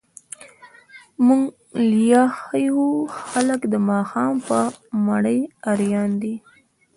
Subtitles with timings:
[1.25, 1.43] موږ
[1.91, 2.83] ليا ښه يو،
[3.29, 4.59] خلګ د ماښام په
[5.05, 6.35] مړۍ هريان دي.